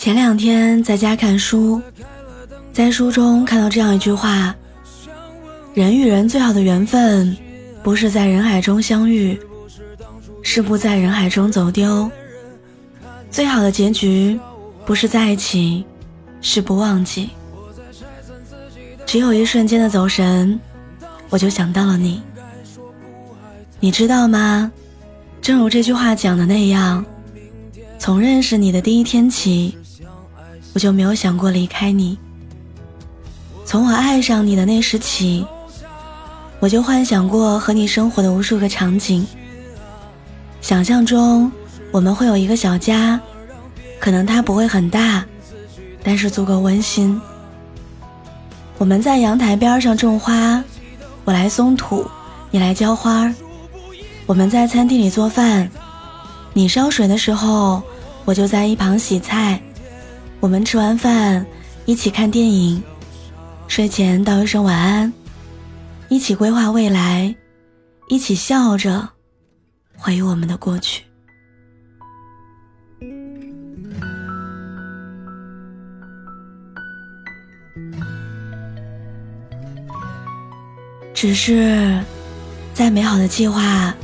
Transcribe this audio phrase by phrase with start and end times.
[0.00, 1.78] 前两天在家看书，
[2.72, 4.54] 在书中看到这样一句话：
[5.74, 7.36] 人与人最好的缘分。
[7.82, 9.38] 不是在人海中相遇，
[10.42, 12.10] 是不在人海中走丢。
[13.30, 14.40] 最好的结局，
[14.86, 15.84] 不是在一起，
[16.40, 17.28] 是不忘记。
[19.04, 20.58] 只有一瞬间的走神，
[21.28, 22.22] 我就想到了你。
[23.80, 24.72] 你知道吗？
[25.42, 27.04] 正如这句话讲的那样，
[27.98, 29.76] 从认识你的第一天起，
[30.74, 32.18] 我就没有想过离开你。
[33.64, 35.46] 从我爱上你的那时起。
[36.62, 39.26] 我就幻想过和你生活的无数个场景，
[40.60, 41.50] 想象中
[41.90, 43.18] 我们会有一个小家，
[43.98, 45.24] 可能它不会很大，
[46.04, 47.18] 但是足够温馨。
[48.76, 50.62] 我们在阳台边上种花，
[51.24, 52.06] 我来松土，
[52.50, 53.32] 你来浇花。
[54.26, 55.66] 我们在餐厅里做饭，
[56.52, 57.82] 你烧水的时候，
[58.26, 59.58] 我就在一旁洗菜。
[60.40, 61.44] 我们吃完饭
[61.84, 62.82] 一起看电影，
[63.68, 65.12] 睡前道一声晚安。
[66.08, 67.32] 一起规划未来，
[68.08, 69.06] 一起笑着
[69.96, 71.04] 回忆我们的过去。
[81.14, 82.02] 只是，
[82.72, 83.94] 再美好的计划，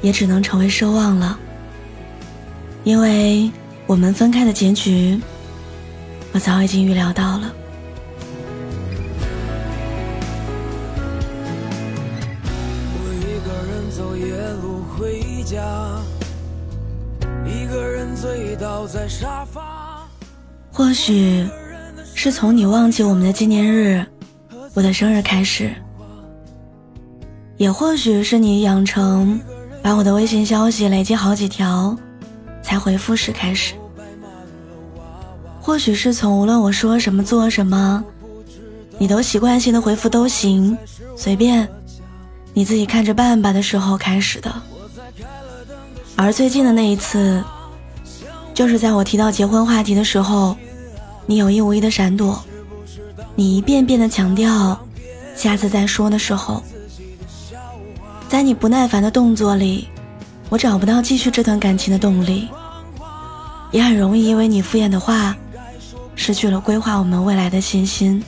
[0.00, 1.38] 也只能成为奢望了。
[2.82, 3.48] 因为
[3.86, 5.20] 我们分开的结局，
[6.32, 7.52] 我早已经预料到了。
[12.94, 16.00] 我一个人走夜路回家，
[17.44, 20.08] 一个人醉倒在沙发。
[20.72, 21.44] 或许
[22.14, 24.06] 是从你忘记我们的纪念日，
[24.72, 25.70] 我的生日开始；
[27.56, 29.38] 也或许是你养成
[29.82, 31.96] 把我的微信消息累积好几条
[32.62, 33.74] 才回复时开始；
[35.60, 38.02] 或许是从无论我说什么做什么，
[38.98, 40.76] 你都习惯性的回复都行，
[41.16, 41.68] 随便，
[42.54, 44.52] 你自己看着办吧的时候开始的。
[46.16, 47.42] 而最近的那一次，
[48.52, 50.56] 就是在我提到结婚话题的时候，
[51.26, 52.42] 你有意无意的闪躲，
[53.34, 54.78] 你一遍遍的强调
[55.36, 56.62] 下次再说的时候，
[58.28, 59.88] 在你不耐烦的动作里，
[60.48, 62.48] 我找不到继续这段感情的动力，
[63.70, 65.34] 也很容易因为你敷衍的话，
[66.14, 68.22] 失去了规划我们未来的信心。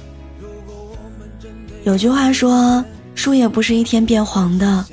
[1.84, 2.84] 有句话说，
[3.15, 4.84] 树叶不是一天变黄的，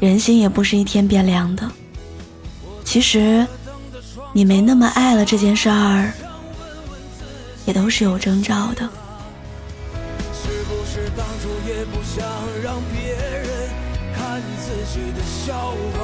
[0.00, 1.70] 人心也不是一天变凉的。
[2.84, 3.46] 其实，
[4.32, 6.10] 你没那么爱了这件事儿，
[7.66, 8.88] 也都是有征兆的。
[10.32, 12.26] 是不是当初也不想
[12.62, 13.68] 让别人
[14.16, 15.54] 看自己的笑
[15.92, 15.96] 话？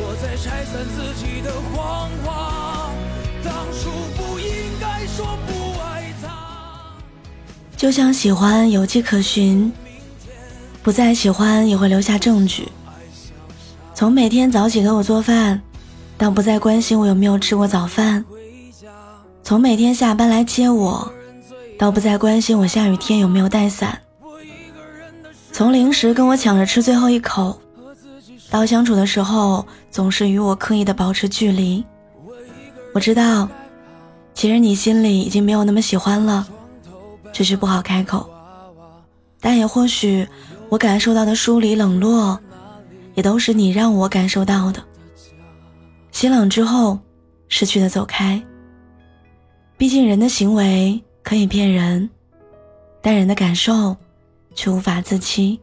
[0.00, 2.57] 我在拆散自己的谎话，
[3.78, 4.48] 当初不应
[4.80, 6.28] 该说不爱他。
[7.76, 9.72] 就像喜欢有迹可循，
[10.82, 12.66] 不再喜欢也会留下证据。
[13.94, 15.62] 从每天早起给我做饭，
[16.16, 18.24] 到不再关心我有没有吃过早饭；
[19.44, 21.12] 从每天下班来接我，
[21.78, 23.90] 到不再关心我下雨天有没有带伞；
[25.52, 27.60] 从零食跟我抢着吃最后一口，
[28.50, 31.84] 到相处的时候总是与我刻意的保持距离。
[32.94, 33.48] 我知道，
[34.38, 36.46] 其实你心里已经没有那么喜欢了，
[37.32, 38.30] 只是不好开口。
[39.40, 40.24] 但也或许，
[40.68, 42.38] 我感受到的疏离冷落。
[43.16, 44.80] 也都是你让我感受到的。
[46.12, 46.96] 心冷之后，
[47.48, 48.40] 失去的走开。
[49.76, 52.08] 毕竟人的行为可以骗人，
[53.02, 53.96] 但人的感受
[54.54, 55.58] 却无法自欺。